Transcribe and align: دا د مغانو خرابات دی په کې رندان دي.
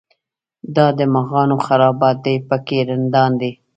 دا 0.75 0.87
د 0.97 0.99
مغانو 1.15 1.55
خرابات 1.65 2.17
دی 2.25 2.35
په 2.47 2.57
کې 2.67 2.77
رندان 2.89 3.31
دي. 3.41 3.51